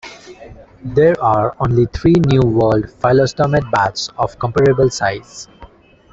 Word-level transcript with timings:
There 0.95 1.13
are 1.23 1.55
only 1.59 1.85
three 1.85 2.15
New 2.25 2.41
World 2.41 2.85
phyllostomid 2.85 3.69
bats 3.69 4.09
of 4.17 4.39
comparable 4.39 4.89
size. 4.89 5.47